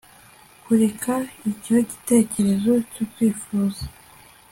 kureka 0.63 1.13
icyo 1.51 1.77
kigeragezo 1.91 2.73
cyo 2.93 3.03
kwifuza 3.11 3.83